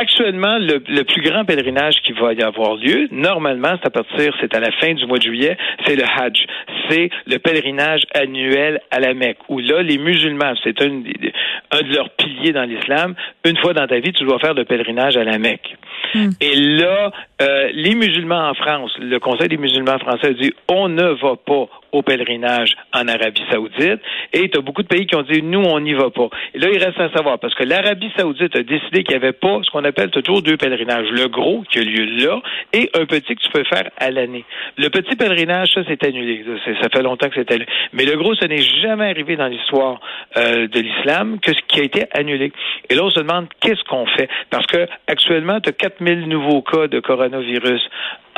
Actuellement, 0.00 0.58
le, 0.58 1.02
plus 1.02 1.22
grand 1.22 1.44
pèlerinage 1.44 1.96
qui 2.06 2.12
va 2.12 2.32
y 2.32 2.40
avoir 2.40 2.76
lieu, 2.76 3.08
normalement, 3.10 3.74
c'est 3.80 3.86
à 3.88 3.90
partir, 3.90 4.32
c'est 4.40 4.54
à 4.54 4.60
la 4.60 4.70
fin 4.70 4.94
du 4.94 5.04
mois 5.06 5.18
de 5.18 5.24
juillet, 5.24 5.56
c'est 5.84 5.96
le 5.96 6.04
Hajj. 6.04 6.46
C'est 6.88 7.10
le 7.26 7.38
pèlerinage 7.38 8.02
annuel 8.14 8.80
à 8.92 9.00
la 9.00 9.12
Mecque, 9.14 9.38
où 9.48 9.58
là, 9.58 9.82
les 9.82 9.98
musulmans, 9.98 10.54
c'est 10.62 10.80
un 10.82 10.88
de 10.88 11.92
leurs 11.92 12.10
piliers 12.10 12.52
dans 12.52 12.62
l'islam. 12.62 13.16
Une 13.44 13.56
fois 13.58 13.72
dans 13.74 13.88
ta 13.88 13.98
vie, 13.98 14.12
tu 14.12 14.22
dois 14.22 14.38
faire 14.38 14.54
le 14.54 14.64
pèlerinage 14.64 15.16
à 15.16 15.24
la 15.24 15.38
Mecque. 15.38 15.76
Hmm. 16.14 16.30
Et 16.40 16.54
là, 16.54 17.12
euh, 17.40 17.70
les 17.72 17.94
musulmans 17.94 18.48
en 18.48 18.54
France, 18.54 18.92
le 18.98 19.18
Conseil 19.18 19.48
des 19.48 19.56
musulmans 19.56 19.98
français 19.98 20.34
dit, 20.34 20.52
on 20.68 20.88
ne 20.88 21.10
va 21.20 21.36
pas 21.36 21.68
au 21.92 22.02
pèlerinage 22.02 22.76
en 22.92 23.08
Arabie 23.08 23.44
Saoudite. 23.50 24.00
Et 24.32 24.50
tu 24.50 24.60
beaucoup 24.60 24.82
de 24.82 24.88
pays 24.88 25.06
qui 25.06 25.16
ont 25.16 25.22
dit, 25.22 25.42
nous, 25.42 25.62
on 25.62 25.80
n'y 25.80 25.94
va 25.94 26.10
pas. 26.10 26.28
Et 26.54 26.58
là, 26.58 26.68
il 26.72 26.82
reste 26.82 27.00
à 27.00 27.10
savoir, 27.10 27.38
parce 27.38 27.54
que 27.54 27.64
l'Arabie 27.64 28.10
Saoudite 28.16 28.54
a 28.56 28.62
décidé 28.62 29.04
qu'il 29.04 29.16
n'y 29.16 29.24
avait 29.24 29.32
pas 29.32 29.60
ce 29.62 29.70
qu'on 29.70 29.84
appelle 29.84 30.10
toujours 30.10 30.42
deux 30.42 30.56
pèlerinages. 30.56 31.06
Le 31.10 31.28
gros, 31.28 31.62
qui 31.70 31.78
a 31.78 31.82
lieu 31.82 32.04
là, 32.26 32.40
et 32.72 32.90
un 32.94 33.06
petit 33.06 33.34
que 33.34 33.40
tu 33.40 33.50
peux 33.50 33.64
faire 33.64 33.90
à 33.98 34.10
l'année. 34.10 34.44
Le 34.76 34.88
petit 34.90 35.16
pèlerinage, 35.16 35.68
ça, 35.74 35.80
c'est 35.86 36.04
annulé. 36.04 36.44
Ça 36.82 36.88
fait 36.92 37.02
longtemps 37.02 37.28
que 37.28 37.36
c'est 37.36 37.50
annulé. 37.50 37.68
Mais 37.92 38.04
le 38.04 38.16
gros, 38.16 38.34
ce 38.34 38.46
n'est 38.46 38.62
jamais 38.82 39.10
arrivé 39.10 39.36
dans 39.36 39.46
l'histoire 39.46 40.00
euh, 40.36 40.68
de 40.68 40.80
l'islam 40.80 41.38
que 41.40 41.52
ce 41.52 41.60
qui 41.68 41.80
a 41.80 41.84
été 41.84 42.04
annulé. 42.12 42.52
Et 42.90 42.94
là, 42.94 43.04
on 43.04 43.10
se 43.10 43.20
demande 43.20 43.46
qu'est-ce 43.60 43.82
qu'on 43.84 44.06
fait? 44.06 44.28
Parce 44.50 44.66
que 44.66 44.86
actuellement, 45.06 45.60
tu 45.60 45.70
as 45.70 45.87
4000 45.88 46.28
nouveaux 46.28 46.62
cas 46.62 46.86
de 46.88 47.00
coronavirus 47.00 47.80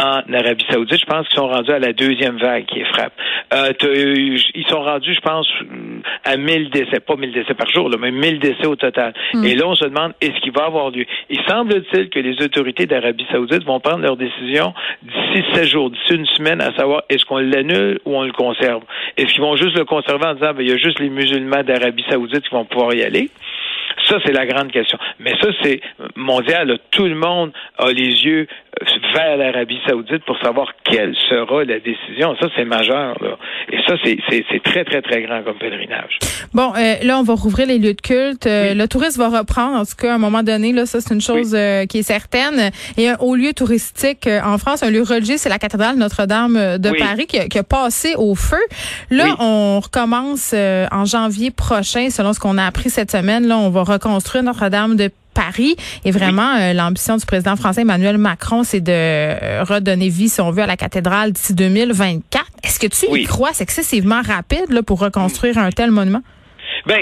en 0.00 0.22
Arabie 0.32 0.64
Saoudite. 0.70 1.00
Je 1.00 1.06
pense 1.06 1.28
qu'ils 1.28 1.38
sont 1.38 1.48
rendus 1.48 1.70
à 1.70 1.78
la 1.78 1.92
deuxième 1.92 2.38
vague 2.38 2.64
qui 2.64 2.82
frappe. 2.84 3.12
Euh, 3.52 3.72
ils 3.82 4.66
sont 4.68 4.82
rendus, 4.82 5.14
je 5.14 5.20
pense, 5.20 5.46
à 6.24 6.36
1000 6.36 6.70
décès, 6.70 7.00
pas 7.00 7.16
1000 7.16 7.32
décès 7.32 7.54
par 7.54 7.68
jour, 7.70 7.88
là, 7.88 7.96
mais 8.00 8.10
1000 8.10 8.38
décès 8.38 8.66
au 8.66 8.76
total. 8.76 9.12
Et 9.44 9.54
là, 9.54 9.66
on 9.66 9.74
se 9.74 9.84
demande, 9.84 10.12
est-ce 10.20 10.40
qu'il 10.40 10.52
va 10.52 10.64
avoir 10.64 10.90
lieu? 10.90 11.04
Il 11.28 11.40
semble-t-il 11.46 12.08
que 12.08 12.18
les 12.18 12.42
autorités 12.42 12.86
d'Arabie 12.86 13.26
Saoudite 13.30 13.64
vont 13.64 13.80
prendre 13.80 14.00
leur 14.00 14.16
décision 14.16 14.72
d'ici 15.02 15.44
16 15.54 15.68
jours, 15.68 15.90
d'ici 15.90 16.14
une 16.14 16.26
semaine, 16.26 16.60
à 16.60 16.74
savoir 16.74 17.02
est-ce 17.10 17.24
qu'on 17.24 17.38
l'annule 17.38 18.00
ou 18.04 18.16
on 18.16 18.22
le 18.24 18.32
conserve? 18.32 18.82
Est-ce 19.16 19.32
qu'ils 19.34 19.42
vont 19.42 19.56
juste 19.56 19.76
le 19.76 19.84
conserver 19.84 20.26
en 20.26 20.34
disant, 20.34 20.54
ben, 20.54 20.62
il 20.62 20.70
y 20.70 20.72
a 20.72 20.78
juste 20.78 20.98
les 20.98 21.10
musulmans 21.10 21.62
d'Arabie 21.62 22.04
Saoudite 22.08 22.48
qui 22.48 22.54
vont 22.54 22.64
pouvoir 22.64 22.94
y 22.94 23.02
aller? 23.02 23.30
Ça, 24.06 24.18
c'est 24.24 24.32
la 24.32 24.46
grande 24.46 24.72
question. 24.72 24.98
Mais 25.18 25.32
ça, 25.40 25.50
c'est 25.62 25.80
mondial. 26.16 26.68
là. 26.68 26.76
Tout 26.90 27.06
le 27.06 27.14
monde 27.14 27.52
a 27.78 27.92
les 27.92 28.24
yeux 28.24 28.46
vers 29.14 29.36
l'Arabie 29.36 29.78
saoudite 29.86 30.24
pour 30.24 30.38
savoir 30.42 30.68
quelle 30.84 31.14
sera 31.28 31.64
la 31.64 31.80
décision. 31.80 32.36
Ça, 32.40 32.46
c'est 32.56 32.64
majeur. 32.64 33.16
Là. 33.22 33.36
Et 33.72 33.78
ça, 33.86 33.94
c'est- 34.04 34.62
très, 34.62 34.84
très, 34.84 35.02
très 35.02 35.22
grand 35.22 35.42
comme 35.42 35.58
pèlerinage. 35.58 36.18
Bon, 36.54 36.72
euh, 36.76 36.94
là, 37.02 37.18
on 37.18 37.22
va 37.22 37.34
rouvrir 37.34 37.66
les 37.66 37.78
lieux 37.78 37.94
de 37.94 38.00
culte. 38.00 38.46
Euh, 38.46 38.74
Le 38.74 38.86
tourisme 38.86 39.20
va 39.20 39.38
reprendre, 39.40 39.76
en 39.76 39.84
tout 39.84 39.96
cas, 39.98 40.12
à 40.12 40.14
un 40.14 40.18
moment 40.18 40.42
donné. 40.42 40.72
Là, 40.72 40.86
ça, 40.86 41.00
c'est 41.00 41.12
une 41.14 41.20
chose 41.20 41.54
euh, 41.54 41.86
qui 41.86 41.98
est 41.98 42.02
certaine. 42.02 42.70
Et 42.96 43.08
un 43.08 43.16
haut 43.20 43.34
lieu 43.34 43.52
touristique 43.52 44.26
euh, 44.26 44.40
en 44.44 44.58
France, 44.58 44.82
un 44.82 44.90
lieu 44.90 45.02
religieux, 45.02 45.36
c'est 45.38 45.48
la 45.48 45.58
cathédrale 45.58 45.96
Notre-Dame 45.96 46.56
euh, 46.56 46.78
de 46.78 46.90
Oui. 46.90 46.98
Paris 46.98 47.26
qui 47.26 47.38
a, 47.38 47.48
qui 47.48 47.58
a 47.58 47.62
passé 47.64 48.14
au 48.16 48.34
feu. 48.34 48.60
Là, 49.10 49.34
on 49.40 49.80
recommence 49.80 50.52
euh, 50.54 50.86
en 50.92 51.04
janvier 51.04 51.50
prochain, 51.50 52.10
selon 52.10 52.32
ce 52.32 52.40
qu'on 52.40 52.58
a 52.58 52.64
appris 52.64 52.90
cette 52.90 53.10
semaine. 53.10 53.46
Là, 53.48 53.58
on 53.58 53.70
va 53.70 53.82
reconstruire 53.82 54.44
Notre-Dame 54.44 54.96
de 54.96 55.10
Paris. 55.40 55.76
Et 56.04 56.10
vraiment, 56.10 56.56
euh, 56.56 56.72
l'ambition 56.74 57.16
du 57.16 57.24
président 57.24 57.56
français 57.56 57.80
Emmanuel 57.80 58.18
Macron, 58.18 58.62
c'est 58.62 58.80
de 58.80 58.92
euh, 58.92 59.64
redonner 59.64 60.10
vie, 60.10 60.28
si 60.28 60.40
on 60.40 60.50
veut, 60.50 60.62
à 60.62 60.66
la 60.66 60.76
cathédrale 60.76 61.32
d'ici 61.32 61.54
2024. 61.54 62.44
Est-ce 62.62 62.78
que 62.78 62.86
tu 62.86 63.06
y 63.18 63.24
crois? 63.24 63.50
C'est 63.54 63.62
excessivement 63.62 64.20
rapide 64.20 64.70
là, 64.70 64.82
pour 64.82 65.00
reconstruire 65.00 65.56
un 65.56 65.70
tel 65.70 65.90
monument? 65.90 66.22
Ben, 66.86 66.98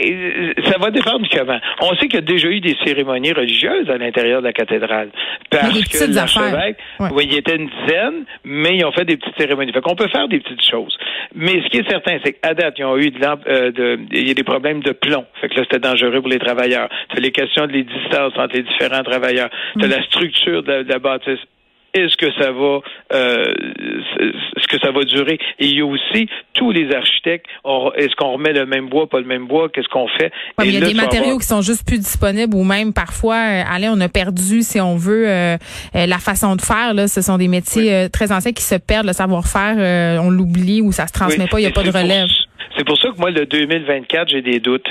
ça 0.64 0.78
va 0.78 0.90
dépendre 0.90 1.20
du 1.20 1.28
comment. 1.28 1.58
On 1.80 1.94
sait 1.96 2.08
qu'il 2.08 2.14
y 2.14 2.18
a 2.18 2.20
déjà 2.20 2.48
eu 2.48 2.60
des 2.60 2.76
cérémonies 2.84 3.32
religieuses 3.32 3.88
à 3.90 3.98
l'intérieur 3.98 4.40
de 4.40 4.46
la 4.46 4.52
cathédrale. 4.52 5.10
Parce 5.50 5.72
des 5.74 5.82
que 5.82 6.14
l'archevêque. 6.14 6.78
Ouais. 7.00 7.08
oui, 7.12 7.28
il 7.30 7.36
était 7.38 7.56
une 7.56 7.68
dizaine, 7.68 8.24
mais 8.44 8.76
ils 8.76 8.84
ont 8.84 8.92
fait 8.92 9.04
des 9.04 9.16
petites 9.16 9.36
cérémonies. 9.38 9.72
Fait 9.72 9.80
qu'on 9.80 9.96
peut 9.96 10.08
faire 10.08 10.28
des 10.28 10.40
petites 10.40 10.64
choses. 10.68 10.96
Mais 11.34 11.62
ce 11.62 11.68
qui 11.68 11.78
est 11.78 11.88
certain, 11.88 12.18
c'est 12.24 12.34
qu'à 12.34 12.54
date, 12.54 12.74
ils 12.78 12.84
ont 12.84 12.96
eu 12.96 13.10
de, 13.10 13.18
euh, 13.24 13.70
de, 13.72 13.98
il 14.12 14.28
y 14.28 14.30
a 14.30 14.34
des 14.34 14.44
problèmes 14.44 14.80
de 14.82 14.92
plomb. 14.92 15.24
Fait 15.40 15.48
que 15.48 15.54
là, 15.54 15.62
c'était 15.64 15.80
dangereux 15.80 16.20
pour 16.20 16.30
les 16.30 16.38
travailleurs. 16.38 16.88
C'est 17.14 17.20
les 17.20 17.32
questions 17.32 17.66
de 17.66 17.72
les 17.72 17.84
distances 17.84 18.32
entre 18.36 18.54
les 18.56 18.62
différents 18.62 19.02
travailleurs. 19.02 19.50
C'est 19.80 19.86
Mm. 19.86 19.90
la 19.90 20.02
structure 20.04 20.62
de 20.62 20.72
la, 20.72 20.84
de 20.84 20.88
la 20.88 20.98
bâtisse. 20.98 21.40
Est-ce 22.04 22.16
que 22.16 22.32
ça 22.40 22.52
va, 22.52 22.80
euh, 23.12 23.52
est-ce 24.56 24.66
que 24.68 24.78
ça 24.80 24.90
va 24.90 25.04
durer? 25.04 25.38
Et 25.58 25.66
il 25.66 25.76
y 25.76 25.80
a 25.80 25.86
aussi 25.86 26.28
tous 26.54 26.70
les 26.72 26.92
architectes. 26.94 27.46
Est-ce 27.96 28.14
qu'on 28.16 28.32
remet 28.32 28.52
le 28.52 28.66
même 28.66 28.88
bois, 28.88 29.08
pas 29.08 29.20
le 29.20 29.26
même 29.26 29.46
bois? 29.46 29.68
Qu'est-ce 29.68 29.88
qu'on 29.88 30.08
fait? 30.08 30.32
Ouais, 30.58 30.66
il 30.66 30.74
y 30.74 30.76
a 30.76 30.80
là, 30.80 30.86
des 30.88 30.94
matériaux 30.94 31.24
avoir- 31.26 31.40
qui 31.40 31.46
sont 31.46 31.62
juste 31.62 31.86
plus 31.86 31.98
disponibles 31.98 32.54
ou 32.56 32.64
même 32.64 32.92
parfois, 32.92 33.36
euh, 33.36 33.62
allez, 33.70 33.88
on 33.88 34.00
a 34.00 34.08
perdu, 34.08 34.62
si 34.62 34.80
on 34.80 34.96
veut, 34.96 35.28
euh, 35.28 35.56
la 35.94 36.18
façon 36.18 36.56
de 36.56 36.60
faire. 36.62 36.94
Là, 36.94 37.08
ce 37.08 37.20
sont 37.22 37.38
des 37.38 37.48
métiers 37.48 37.92
euh, 37.92 38.08
très 38.08 38.32
anciens 38.32 38.52
qui 38.52 38.62
se 38.62 38.74
perdent, 38.76 39.06
le 39.06 39.12
savoir-faire, 39.12 40.20
on 40.22 40.30
l'oublie 40.30 40.80
ou 40.82 40.92
ça 40.92 41.06
se 41.06 41.12
transmet 41.12 41.44
Oui, 41.44 41.50
pas, 41.50 41.58
il 41.58 41.62
n'y 41.62 41.66
a 41.66 41.70
et 41.70 41.72
pas 41.72 41.82
de 41.82 41.90
relève. 41.90 42.28
C'est 42.76 42.84
pour 42.86 42.98
ça 42.98 43.08
que 43.10 43.18
moi, 43.18 43.30
le 43.30 43.46
2024, 43.46 44.28
j'ai 44.30 44.42
des 44.42 44.60
doutes. 44.60 44.86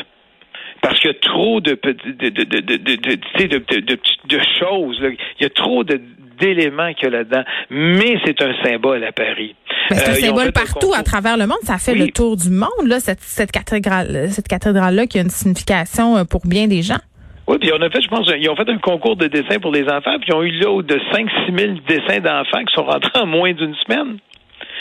Parce 0.82 1.00
qu'il 1.00 1.10
y 1.10 1.14
a 1.14 1.18
trop 1.20 1.60
de, 1.60 1.74
pe- 1.74 1.90
de, 1.94 2.30
de, 2.30 2.44
de, 2.44 2.60
de, 2.62 2.76
de, 2.78 2.96
de, 2.96 3.16
tu 3.16 3.20
sais, 3.40 3.48
de, 3.48 3.58
de, 3.58 3.80
de, 3.80 4.00
de 4.30 4.40
choses. 4.60 5.02
là. 5.02 5.10
Il 5.40 5.44
y 5.44 5.46
a 5.46 5.50
trop 5.50 5.84
de 5.84 6.00
d'éléments 6.40 6.94
qu'il 6.94 7.06
y 7.06 7.08
a 7.08 7.18
là-dedans. 7.18 7.44
Mais 7.70 8.18
c'est 8.26 8.42
un 8.42 8.54
symbole 8.64 9.04
à 9.04 9.12
Paris. 9.12 9.56
Ben, 9.90 9.96
c'est 9.98 10.10
un 10.10 10.12
Euh, 10.12 10.16
symbole 10.16 10.52
partout 10.52 10.94
à 10.98 11.04
travers 11.04 11.38
le 11.38 11.48
monde. 11.48 11.58
Ça 11.64 11.78
fait 11.78 11.94
Oui. 11.94 12.00
le 12.00 12.08
tour 12.10 12.36
du 12.38 12.50
monde, 12.50 12.86
là, 12.88 13.00
cette, 13.00 13.22
cette 13.22 13.52
cathédrale, 13.52 14.28
cette 14.30 14.48
cathédrale-là 14.48 15.06
qui 15.08 15.18
a 15.18 15.22
une 15.22 15.30
signification 15.30 16.18
euh, 16.18 16.24
pour 16.24 16.46
bien 16.46 16.68
des 16.68 16.82
gens. 16.82 17.00
Oui, 17.48 17.58
puis 17.60 17.72
on 17.74 17.82
a 17.82 17.90
fait, 17.90 18.02
je 18.02 18.10
pense, 18.10 18.30
ils 18.38 18.50
ont 18.50 18.58
fait 18.58 18.70
un 18.70 18.78
concours 18.78 19.16
de 19.16 19.28
dessin 19.28 19.60
pour 19.60 19.72
les 19.72 19.84
enfants, 19.86 20.18
puis 20.20 20.28
ils 20.30 20.34
ont 20.36 20.44
eu 20.44 20.52
là 20.52 20.82
de 20.82 21.00
5-6 21.14 21.58
000 21.58 21.74
dessins 21.88 22.20
d'enfants 22.20 22.66
qui 22.66 22.74
sont 22.76 22.84
rentrés 22.84 23.18
en 23.22 23.26
moins 23.26 23.54
d'une 23.54 23.74
semaine. 23.88 24.18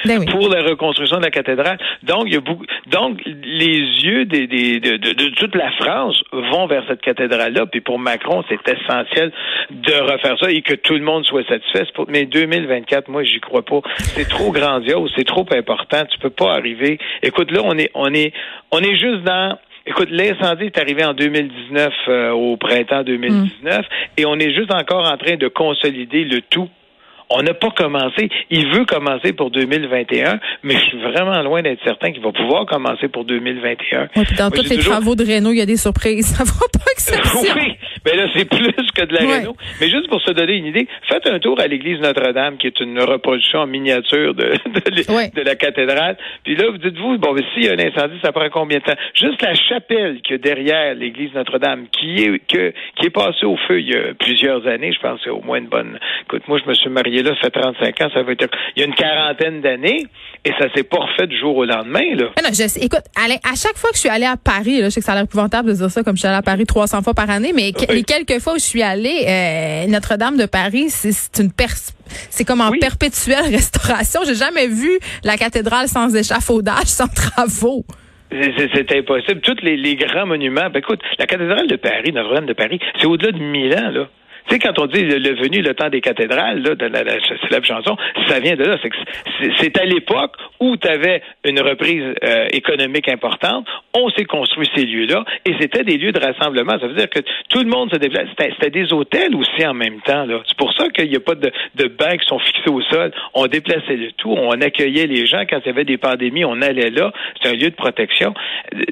Ben 0.05 0.19
oui. 0.21 0.27
pour 0.27 0.49
la 0.49 0.63
reconstruction 0.63 1.19
de 1.19 1.23
la 1.25 1.31
cathédrale. 1.31 1.79
Donc, 2.03 2.25
il 2.27 2.35
y 2.35 2.37
a 2.37 2.41
beaucoup, 2.41 2.65
donc 2.91 3.21
les 3.25 3.79
yeux 4.05 4.25
des, 4.25 4.47
des- 4.47 4.81
de, 4.81 4.97
de- 4.97 5.13
de 5.13 5.29
toute 5.35 5.55
la 5.55 5.71
France 5.73 6.23
vont 6.33 6.67
vers 6.67 6.85
cette 6.89 7.01
cathédrale-là. 7.01 7.67
Puis 7.67 7.81
pour 7.81 7.99
Macron, 7.99 8.45
c'est 8.49 8.61
essentiel 8.69 9.33
de 9.71 9.93
refaire 10.13 10.37
ça 10.41 10.51
et 10.51 10.63
que 10.63 10.75
tout 10.75 10.95
le 10.95 11.01
monde 11.03 11.25
soit 11.25 11.47
satisfait. 11.49 11.85
Pour, 11.95 12.07
mais 12.09 12.27
2024, 12.27 13.09
moi, 13.09 13.23
j'y 13.25 13.41
crois 13.41 13.65
pas. 13.65 13.81
C'est 13.99 14.29
trop 14.29 14.51
grandiose, 14.53 15.13
c'est 15.17 15.27
trop 15.27 15.47
important. 15.53 16.05
Tu 16.11 16.19
peux 16.19 16.31
pas 16.31 16.53
arriver. 16.55 16.99
Écoute, 17.23 17.51
là, 17.51 17.61
on 17.65 17.77
est, 17.79 17.91
on 17.95 18.13
est, 18.13 18.33
on 18.71 18.79
est 18.81 18.97
juste 18.97 19.23
dans. 19.25 19.59
Écoute, 19.89 20.09
l'incendie 20.11 20.65
est 20.65 20.79
arrivé 20.79 21.05
en 21.05 21.15
2019, 21.15 21.93
euh, 22.09 22.31
au 22.33 22.57
printemps 22.57 23.05
2019, 23.05 23.87
et 24.17 24.27
on 24.27 24.35
est 24.37 24.53
juste 24.53 24.75
encore 24.75 25.09
en 25.09 25.17
train 25.17 25.37
de 25.37 25.47
consolider 25.47 26.25
le 26.25 26.41
tout. 26.41 26.69
On 27.29 27.43
n'a 27.43 27.55
pas 27.55 27.71
commencé. 27.71 28.29
Il 28.51 28.69
veut 28.73 28.85
commencer 28.85 29.33
pour 29.33 29.51
2021, 29.51 30.39
mais 30.63 30.75
je 30.75 30.85
suis 30.87 30.99
vraiment 31.01 31.43
loin 31.43 31.61
d'être 31.63 31.83
certain 31.85 32.13
qu'il 32.13 32.23
va 32.23 32.31
pouvoir 32.33 32.67
commencer 32.67 33.09
pour 33.09 33.25
2021. 33.25 34.03
Ouais, 34.17 34.25
puis 34.25 34.37
dans 34.37 34.51
tous 34.51 34.63
les 34.69 34.77
toujours- 34.77 34.93
travaux 34.93 35.15
de 35.17 35.25
Renault, 35.25 35.53
il 35.53 35.59
y 35.59 35.63
a 35.63 35.67
des 35.67 35.77
surprises. 35.77 36.27
Ça 36.37 36.45
va 36.45 36.53
pas 36.73 36.91
exception. 36.93 37.41
oui, 37.57 37.73
mais 38.05 38.17
là, 38.17 38.27
c'est 38.35 38.45
plus 38.49 38.73
que 38.95 39.05
de 39.05 39.15
la 39.15 39.25
Ouais. 39.25 39.39
Renault. 39.41 39.57
Mais 39.81 39.89
juste 39.91 40.09
pour 40.09 40.21
se 40.23 40.31
donner 40.31 40.55
une 40.55 40.67
idée, 40.67 40.87
faites 41.09 41.27
un 41.29 41.39
tour 41.41 41.59
à 41.61 41.67
l'église 41.67 41.99
Notre-Dame, 42.01 42.59
qui 42.59 42.69
est 42.69 42.79
une 42.81 43.01
reproduction 43.01 43.61
en 43.61 43.67
miniature 43.67 44.35
de, 44.35 44.45
de, 44.45 44.83
l- 44.93 45.05
Ouais. 45.09 45.31
de 45.35 45.43
la 45.43 45.57
cathédrale. 45.57 46.17
Puis 46.45 46.55
là, 46.57 46.71
vous 46.71 46.79
dites-vous, 46.79 47.19
bon, 47.19 47.33
mais 47.33 47.43
s'il 47.55 47.65
y 47.65 47.69
a 47.69 47.73
un 47.73 47.79
incendie, 47.79 48.19
ça 48.23 48.31
prend 48.33 48.49
combien 48.51 48.79
de 48.79 48.85
temps? 48.85 48.95
Juste 49.15 49.43
la 49.43 49.55
chapelle 49.55 50.21
qu'il 50.23 50.33
y 50.33 50.35
a 50.37 50.39
derrière 50.39 50.95
l'église 50.95 51.33
Notre-Dame, 51.35 51.87
qui 51.91 52.23
est, 52.23 52.39
que, 52.47 52.73
qui 53.01 53.07
est 53.07 53.11
passée 53.11 53.47
au 53.47 53.57
feu 53.69 53.81
il 53.81 53.89
y 53.89 53.97
a 53.97 54.15
plusieurs 54.19 54.67
années, 54.69 54.93
je 54.93 55.01
pense 55.01 55.19
que 55.19 55.25
c'est 55.25 55.31
au 55.31 55.41
moins 55.43 55.59
une 55.59 55.67
bonne... 55.69 55.99
Écoute, 56.25 56.43
moi, 56.49 56.59
je 56.63 56.69
me 56.69 56.75
suis 56.75 56.91
marié 56.91 57.16
là, 57.23 57.33
ça 57.41 57.49
fait 57.51 57.61
35 57.61 58.01
ans, 58.03 58.09
ça 58.15 58.23
va 58.23 58.33
être... 58.33 58.47
Il 58.77 58.81
y 58.81 58.83
a 58.83 58.87
une 58.87 58.95
quarantaine 58.95 59.61
d'années, 59.61 60.07
et 60.45 60.51
ça 60.59 60.67
s'est 60.75 60.83
pas 60.85 60.99
refait 60.99 61.27
du 61.27 61.39
jour 61.39 61.57
au 61.57 61.65
lendemain, 61.65 62.15
là. 62.15 62.27
Mais 62.37 62.43
non, 62.43 62.51
je. 62.53 62.79
Écoute, 62.85 63.03
Alain, 63.23 63.37
à 63.45 63.55
chaque 63.57 63.77
fois 63.77 63.91
que 63.91 63.97
je 63.97 64.01
suis 64.01 64.09
allée 64.09 64.27
à 64.27 64.37
Paris, 64.37 64.81
là, 64.81 64.85
je 64.87 64.91
sais 64.91 65.01
que 65.01 65.07
ça 65.07 65.13
a 65.13 65.15
l'air 65.17 65.25
épouvantable 65.25 65.69
de 65.71 65.75
dire 65.75 65.91
ça 65.91 66.03
comme 66.03 66.15
je 66.17 66.21
suis 66.21 66.29
allée 66.29 66.37
à 66.39 66.43
Paris 66.43 66.65
300 66.67 67.03
fois 67.03 67.15
par 67.15 67.29
année, 67.31 67.53
mais 67.55 67.73
Oui. 67.79 67.87
les 67.97 68.03
quelques 68.05 68.41
fois 68.41 68.55
où 68.55 68.59
je 68.59 68.65
suis 68.65 68.83
allée, 68.83 69.25
euh, 69.27 69.87
Notre-Dame 69.91 70.37
de 70.37 70.47
Paris, 70.47 70.87
c'est 70.91 71.43
une 71.43 71.51
c'est 72.31 72.45
comme 72.45 72.61
en 72.61 72.71
Oui. 72.71 72.79
perpétuelle 72.79 73.45
restauration. 73.51 74.21
J'ai 74.27 74.35
jamais 74.35 74.69
vu 74.69 74.99
la 75.25 75.37
cathédrale 75.37 75.89
sans 75.89 76.15
échafaudage, 76.15 76.87
sans 76.87 77.09
travaux. 77.09 77.85
C'est- 78.31 78.97
impossible. 78.99 79.41
Tous 79.41 79.57
les, 79.63 79.77
les 79.77 79.97
grands 79.97 80.27
monuments. 80.27 80.69
Ben, 80.73 80.79
écoute, 80.81 81.01
la 81.19 81.27
cathédrale 81.27 81.67
de 81.69 81.77
Paris, 81.77 82.13
Notre-Dame 82.13 82.47
de 82.47 82.53
Paris, 82.53 82.79
c'est 83.01 83.07
au-delà 83.07 83.33
de 83.33 83.39
1000 83.39 83.75
ans, 83.75 83.91
là. 83.91 84.09
Tu 84.49 84.55
sais, 84.55 84.59
quand 84.59 84.79
on 84.79 84.87
dit 84.87 85.03
le, 85.03 85.35
venu, 85.35 85.63
le 85.63 85.75
temps 85.75 85.89
des 85.89 86.01
cathédrales, 86.01 86.63
là, 86.63 86.75
de 86.75 86.87
la, 86.87 87.03
la 87.03 87.15
célèbre 87.21 87.67
chanson, 87.67 87.97
ça 88.29 88.41
vient 88.41 88.55
de 88.55 88.65
là. 88.65 88.77
C'est 89.61 89.79
à 89.79 89.85
l'époque 89.85 90.37
où 90.61 90.77
tu 90.77 90.89
avais 90.89 91.23
une 91.45 91.61
reprise 91.61 92.15
euh, 92.25 92.47
économique 92.53 93.09
importante. 93.09 93.67
On 93.95 94.09
s'est 94.11 94.25
construit 94.25 94.69
ces 94.75 94.85
lieux-là 94.85 95.25
et 95.45 95.55
c'était 95.61 95.85
des 95.85 95.99
lieux 95.99 96.13
de 96.13 96.21
rassemblement. 96.21 96.79
Ça 96.79 96.87
veut 96.87 96.95
dire 96.95 97.11
que 97.11 97.21
tout 97.49 97.61
le 97.61 97.69
monde 97.69 97.91
se 97.93 97.99
déplace. 97.99 98.29
C'était 98.39 98.71
des 98.71 98.93
hôtels 98.93 99.35
aussi 99.35 99.67
en 99.67 99.75
même 99.75 100.01
temps. 100.03 100.27
C'est 100.47 100.57
pour 100.57 100.73
ça 100.75 100.89
qu'il 100.91 101.09
n'y 101.09 101.17
a 101.17 101.21
pas 101.21 101.35
de, 101.35 101.51
de 101.75 101.89
bancs 101.89 102.21
qui 102.21 102.27
sont 102.27 102.39
fixés 102.39 102.71
au 102.71 102.81
sol. 102.83 103.13
On 103.35 103.47
déplaçait 103.47 103.97
le 103.97 104.13
tout. 104.13 104.33
On 104.33 104.61
accueillait 104.61 105.07
les 105.07 105.27
gens. 105.27 105.45
Quand 105.49 105.59
il 105.65 105.67
y 105.67 105.71
avait 105.71 105.85
des 105.85 105.99
pandémies, 105.99 106.45
on 106.45 106.63
allait 106.63 106.91
là. 106.91 107.13
C'est 107.43 107.49
un 107.49 107.55
lieu 107.55 107.71
de 107.71 107.75
protection. 107.75 108.35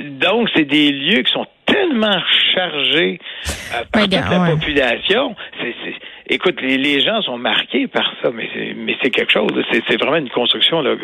Donc, 0.02 0.48
c'est 0.54 0.64
des 0.64 0.90
lieux 0.90 1.22
qui 1.22 1.32
sont 1.32 1.46
tellement 1.66 2.20
chargés 2.54 3.18
euh, 3.74 3.84
par 3.92 4.02
Ouais, 4.02 4.08
toute 4.08 4.30
la 4.30 4.40
ouais. 4.40 4.50
population. 4.50 5.36
C'est, 5.60 5.74
c'est- 5.84 5.94
écoute, 6.28 6.56
les, 6.62 6.78
les 6.78 7.00
gens 7.00 7.20
sont 7.22 7.38
marqués 7.38 7.86
par 7.86 8.04
ça, 8.22 8.30
mais 8.34 8.48
c'est, 8.54 8.74
mais 8.76 8.96
c'est 9.02 9.10
quelque 9.10 9.32
chose. 9.32 9.50
C'est, 9.70 9.96
vraiment 9.96 10.16
une 10.16 10.30
construction. 10.30 10.80
Là. 10.80 10.94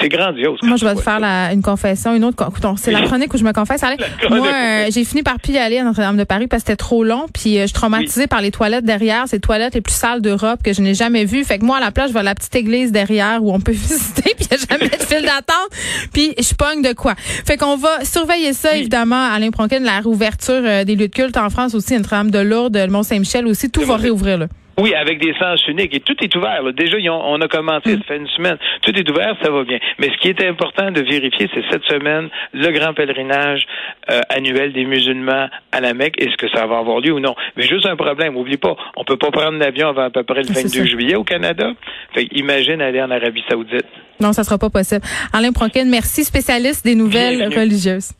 C'est, 0.00 0.08
grandiose. 0.08 0.58
Moi, 0.62 0.76
je 0.76 0.84
vais 0.84 0.94
te 0.94 1.00
faire 1.00 1.20
la- 1.20 1.52
une 1.52 1.62
confession, 1.62 2.14
une 2.14 2.24
autre. 2.24 2.48
C'est 2.76 2.92
la 2.92 3.02
chronique 3.06 3.32
où 3.34 3.38
je 3.38 3.44
me 3.44 3.52
confesse. 3.52 3.82
Allez, 3.82 3.96
moi, 4.30 4.46
euh, 4.46 4.86
j'ai 4.90 5.04
fini 5.04 5.22
par 5.22 5.38
plus 5.38 5.52
y 5.52 5.58
aller 5.58 5.78
à 5.78 5.84
Notre-Dame 5.84 6.16
de 6.16 6.24
Paris 6.24 6.46
parce 6.46 6.62
que 6.62 6.68
c'était 6.68 6.76
trop 6.76 7.04
long. 7.04 7.26
Puis 7.32 7.58
euh, 7.58 7.62
je 7.62 7.66
suis 7.66 7.74
traumatisée 7.74 8.26
par 8.26 8.40
les 8.40 8.50
toilettes 8.50 8.84
derrière. 8.84 9.24
C'est 9.26 9.36
les 9.36 9.40
toilettes 9.40 9.74
les 9.74 9.80
plus 9.80 9.94
sales 9.94 10.22
d'Europe 10.22 10.60
que 10.62 10.72
je 10.72 10.80
n'ai 10.80 10.94
jamais 10.94 11.24
vues. 11.24 11.44
Fait 11.44 11.58
que 11.58 11.64
moi, 11.64 11.78
à 11.78 11.80
la 11.80 11.90
place, 11.90 12.08
je 12.08 12.14
vais 12.14 12.20
à 12.20 12.24
la 12.24 12.34
petite 12.34 12.54
église 12.54 12.92
derrière 12.92 13.42
où 13.42 13.52
on 13.52 13.60
peut 13.60 13.72
visiter. 13.72 14.34
Puis 14.36 14.46
il 14.50 14.56
n'y 14.56 14.62
a 14.62 14.66
jamais 14.76 14.88
de 14.90 15.02
file 15.02 15.22
d'attente. 15.22 15.70
Puis 16.12 16.34
je 16.38 16.54
pogne 16.54 16.82
de 16.82 16.92
quoi. 16.92 17.14
Fait 17.16 17.56
qu'on 17.56 17.76
va 17.76 18.04
surveiller 18.04 18.52
ça, 18.52 18.76
évidemment, 18.76 19.30
Alain 19.32 19.50
Pronkin, 19.50 19.80
la 19.80 20.00
réouverture 20.00 20.62
euh, 20.64 20.84
des 20.84 20.94
lieux 20.94 21.08
de 21.08 21.12
culte 21.12 21.36
en 21.36 21.50
France 21.50 21.74
aussi, 21.74 21.94
Notre-Dame 21.96 22.30
de 22.30 22.38
Lourdes, 22.38 22.76
le 22.76 22.86
Mont-Saint-Michel 22.88 23.46
aussi. 23.46 23.70
Tout 23.70 23.82
va 23.82 23.96
réouvrir, 23.96 24.38
là. 24.38 24.46
Oui, 24.78 24.94
avec 24.94 25.20
des 25.20 25.34
sens 25.34 25.66
uniques. 25.66 25.92
Et 25.94 26.00
tout 26.00 26.14
est 26.22 26.34
ouvert. 26.36 26.62
là. 26.62 26.72
Déjà, 26.72 26.96
ont- 27.12 27.22
on 27.34 27.40
a 27.40 27.48
commencé, 27.48 27.94
ça 27.96 28.02
fait 28.06 28.16
une 28.16 28.28
semaine. 28.28 28.56
Tout 28.82 28.96
est 28.96 29.10
ouvert, 29.10 29.34
ça 29.42 29.50
va 29.50 29.64
bien. 29.64 29.78
Mais 29.98 30.08
ce 30.08 30.16
qui 30.18 30.28
est 30.28 30.40
important 30.46 30.90
de 30.92 31.00
vérifier, 31.00 31.48
c'est 31.52 31.64
cette 31.70 31.84
semaine, 31.84 32.28
le 32.52 32.70
grand 32.70 32.94
pèlerinage 32.94 33.66
euh, 34.10 34.20
annuel 34.30 34.72
des 34.72 34.84
musulmans 34.84 35.48
à 35.72 35.80
la 35.80 35.94
Mecque. 35.94 36.14
Est-ce 36.22 36.36
que 36.36 36.48
ça 36.54 36.66
va 36.66 36.78
avoir 36.78 37.00
lieu 37.00 37.12
ou 37.12 37.18
non? 37.20 37.34
Mais 37.56 37.64
juste 37.64 37.86
un 37.86 37.96
problème, 37.96 38.36
oublie 38.36 38.56
pas, 38.56 38.76
on 38.96 39.04
peut 39.04 39.16
pas 39.16 39.30
prendre 39.32 39.58
l'avion 39.58 39.88
avant 39.88 40.04
à 40.04 40.10
peu 40.10 40.22
près 40.22 40.42
le 40.42 40.48
Ah, 40.50 40.54
c'est 40.54 40.62
22 40.62 40.78
ça. 40.78 40.84
juillet 40.84 41.16
au 41.16 41.24
Canada. 41.24 41.72
Fait 42.14 42.28
imagine 42.32 42.80
aller 42.80 43.02
en 43.02 43.10
Arabie 43.10 43.42
Saoudite. 43.48 43.84
Non, 44.20 44.32
ça 44.32 44.44
sera 44.44 44.58
pas 44.58 44.70
possible. 44.70 45.02
Alain 45.32 45.52
Pronkin, 45.52 45.84
merci, 45.86 46.24
spécialiste 46.24 46.84
des 46.84 46.94
nouvelles 46.94 47.36
Bienvenue. 47.36 47.58
religieuses. 47.58 48.12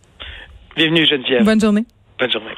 Bienvenue, 0.77 1.07
Geneviève. 1.07 1.45
Bonne 1.45 1.61
journée. 1.61 1.85
Bonne 2.19 2.31
journée. 2.33 2.51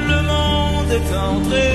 le 0.07 0.21
monde 0.21 0.91
est 0.91 1.17
entré. 1.17 1.72